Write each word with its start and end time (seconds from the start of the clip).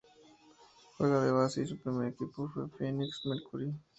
Juega 0.97 1.23
de 1.23 1.29
"base" 1.31 1.61
y 1.61 1.67
su 1.67 1.77
primer 1.77 2.07
equipo 2.07 2.49
fue 2.51 2.67
Phoenix 2.69 3.21
Mercury. 3.25 3.71